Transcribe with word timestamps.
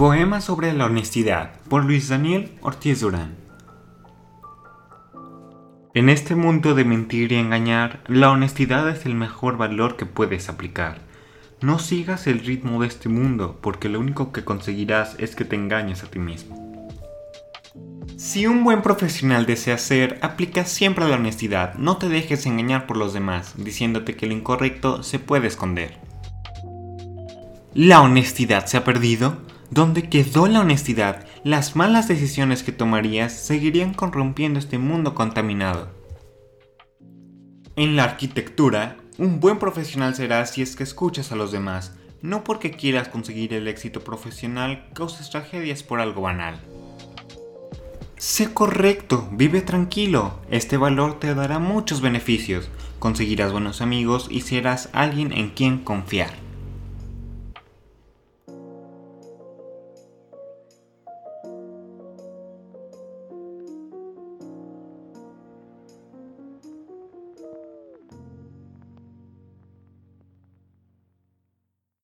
Poema 0.00 0.40
sobre 0.40 0.72
la 0.72 0.86
honestidad 0.86 1.60
por 1.68 1.84
Luis 1.84 2.08
Daniel 2.08 2.50
Ortiz 2.62 3.00
Durán. 3.00 3.36
En 5.92 6.08
este 6.08 6.34
mundo 6.34 6.74
de 6.74 6.86
mentir 6.86 7.32
y 7.32 7.34
engañar, 7.34 8.02
la 8.06 8.30
honestidad 8.30 8.88
es 8.88 9.04
el 9.04 9.14
mejor 9.14 9.58
valor 9.58 9.98
que 9.98 10.06
puedes 10.06 10.48
aplicar. 10.48 11.02
No 11.60 11.78
sigas 11.78 12.26
el 12.26 12.38
ritmo 12.38 12.80
de 12.80 12.88
este 12.88 13.10
mundo, 13.10 13.58
porque 13.60 13.90
lo 13.90 14.00
único 14.00 14.32
que 14.32 14.42
conseguirás 14.42 15.16
es 15.18 15.36
que 15.36 15.44
te 15.44 15.56
engañes 15.56 16.02
a 16.02 16.06
ti 16.06 16.18
mismo. 16.18 16.82
Si 18.16 18.46
un 18.46 18.64
buen 18.64 18.80
profesional 18.80 19.44
desea 19.44 19.76
ser, 19.76 20.18
aplica 20.22 20.64
siempre 20.64 21.06
la 21.06 21.16
honestidad. 21.16 21.74
No 21.74 21.98
te 21.98 22.08
dejes 22.08 22.46
engañar 22.46 22.86
por 22.86 22.96
los 22.96 23.12
demás, 23.12 23.52
diciéndote 23.58 24.16
que 24.16 24.26
lo 24.26 24.32
incorrecto 24.32 25.02
se 25.02 25.18
puede 25.18 25.48
esconder. 25.48 25.98
¿La 27.74 28.00
honestidad 28.00 28.64
se 28.64 28.78
ha 28.78 28.84
perdido? 28.84 29.50
Donde 29.70 30.08
quedó 30.08 30.48
la 30.48 30.60
honestidad, 30.60 31.26
las 31.44 31.76
malas 31.76 32.08
decisiones 32.08 32.64
que 32.64 32.72
tomarías 32.72 33.32
seguirían 33.32 33.94
corrompiendo 33.94 34.58
este 34.58 34.78
mundo 34.78 35.14
contaminado. 35.14 35.88
En 37.76 37.94
la 37.94 38.04
arquitectura, 38.04 38.96
un 39.16 39.38
buen 39.38 39.58
profesional 39.58 40.16
serás 40.16 40.50
si 40.50 40.62
es 40.62 40.74
que 40.74 40.82
escuchas 40.82 41.30
a 41.30 41.36
los 41.36 41.52
demás, 41.52 41.94
no 42.20 42.42
porque 42.42 42.72
quieras 42.72 43.08
conseguir 43.08 43.54
el 43.54 43.68
éxito 43.68 44.00
profesional 44.00 44.88
causes 44.92 45.30
tragedias 45.30 45.84
por 45.84 46.00
algo 46.00 46.22
banal. 46.22 46.60
Sé 48.16 48.52
correcto, 48.52 49.28
vive 49.32 49.62
tranquilo, 49.62 50.40
este 50.50 50.76
valor 50.76 51.20
te 51.20 51.34
dará 51.34 51.58
muchos 51.58 52.00
beneficios, 52.00 52.68
conseguirás 52.98 53.52
buenos 53.52 53.80
amigos 53.80 54.26
y 54.30 54.42
serás 54.42 54.90
alguien 54.92 55.32
en 55.32 55.50
quien 55.50 55.78
confiar. 55.78 56.49